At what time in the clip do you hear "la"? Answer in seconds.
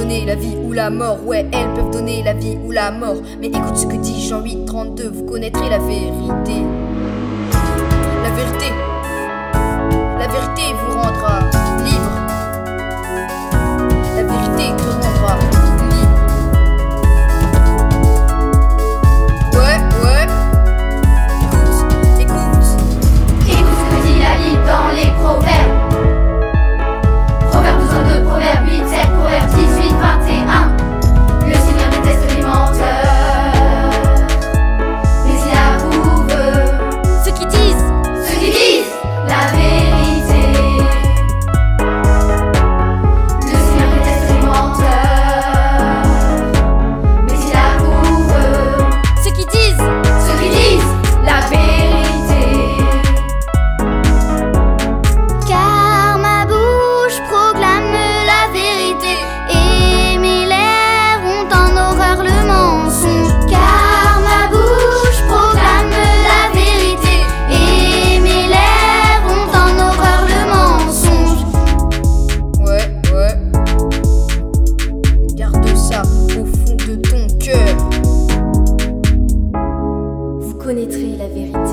0.24-0.34, 0.72-0.88, 2.22-2.32, 2.70-2.90, 5.68-5.78, 81.16-81.26